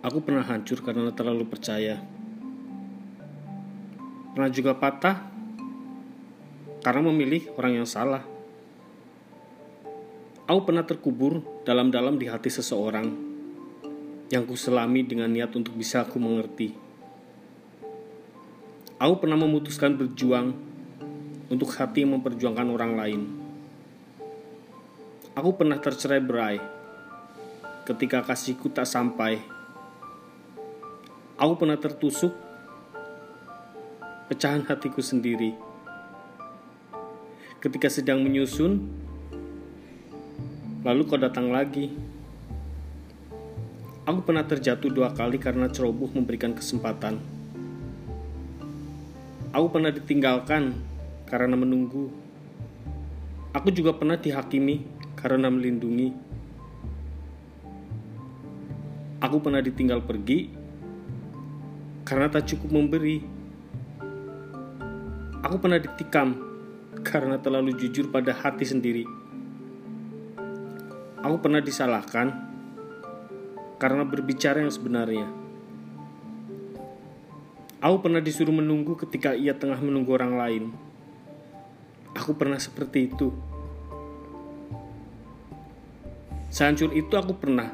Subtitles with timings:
[0.00, 2.00] Aku pernah hancur karena terlalu percaya.
[4.32, 5.28] Pernah juga patah
[6.80, 8.24] karena memilih orang yang salah.
[10.48, 13.12] Aku pernah terkubur dalam-dalam di hati seseorang
[14.32, 16.72] yang kuselami dengan niat untuk bisa aku mengerti.
[18.96, 20.56] Aku pernah memutuskan berjuang
[21.52, 23.20] untuk hati yang memperjuangkan orang lain.
[25.36, 26.56] Aku pernah tercerai berai
[27.84, 29.59] ketika kasihku tak sampai
[31.40, 32.36] Aku pernah tertusuk
[34.28, 35.56] pecahan hatiku sendiri.
[37.64, 38.84] Ketika sedang menyusun,
[40.84, 41.96] lalu kau datang lagi.
[44.04, 47.16] Aku pernah terjatuh dua kali karena ceroboh memberikan kesempatan.
[49.56, 50.76] Aku pernah ditinggalkan
[51.24, 52.12] karena menunggu.
[53.56, 54.84] Aku juga pernah dihakimi
[55.16, 56.12] karena melindungi.
[59.24, 60.59] Aku pernah ditinggal pergi
[62.10, 63.22] karena tak cukup memberi.
[65.46, 66.34] Aku pernah ditikam
[67.06, 69.06] karena terlalu jujur pada hati sendiri.
[71.22, 72.34] Aku pernah disalahkan
[73.78, 75.30] karena berbicara yang sebenarnya.
[77.78, 80.64] Aku pernah disuruh menunggu ketika ia tengah menunggu orang lain.
[82.18, 83.30] Aku pernah seperti itu.
[86.50, 87.70] Sehancur itu aku pernah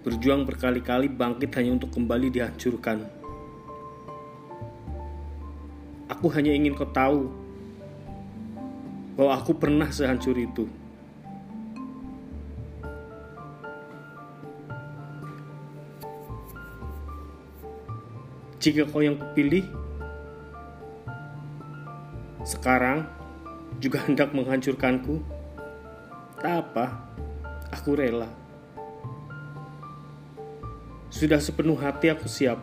[0.00, 3.04] berjuang berkali-kali bangkit hanya untuk kembali dihancurkan.
[6.08, 7.28] Aku hanya ingin kau tahu
[9.16, 10.64] bahwa aku pernah sehancur itu.
[18.60, 19.64] Jika kau yang kupilih,
[22.44, 23.08] sekarang
[23.80, 25.24] juga hendak menghancurkanku,
[26.40, 27.08] tak apa,
[27.72, 28.28] aku rela.
[31.10, 32.62] Sudah sepenuh hati aku siap.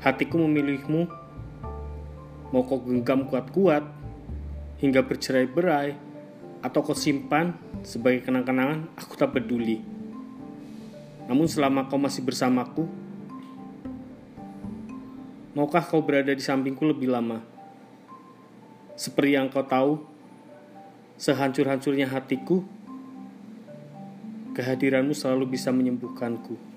[0.00, 1.04] Hatiku memilihmu,
[2.56, 3.84] mau kau genggam kuat-kuat,
[4.80, 5.92] hingga bercerai-berai,
[6.64, 7.52] atau kau simpan
[7.84, 9.84] sebagai kenang-kenangan, aku tak peduli.
[11.28, 12.88] Namun selama kau masih bersamaku,
[15.52, 17.44] maukah kau berada di sampingku lebih lama?
[18.96, 20.00] Seperti yang kau tahu,
[21.20, 22.64] sehancur-hancurnya hatiku,
[24.54, 26.69] kehadiranmu selalu bisa menyembuhkanku.